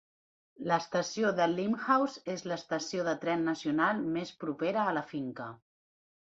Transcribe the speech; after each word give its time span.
L'estació 0.69 1.29
de 1.39 1.47
Limehouse 1.51 2.23
és 2.37 2.43
l'estació 2.53 3.07
de 3.11 3.15
tren 3.27 3.47
nacional 3.53 4.03
més 4.19 4.35
propera 4.47 4.89
a 4.89 4.99
la 5.01 5.09
finca. 5.15 5.55